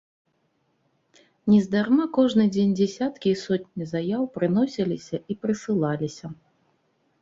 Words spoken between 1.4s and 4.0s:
Нездарма кожны дзень дзесяткі і сотні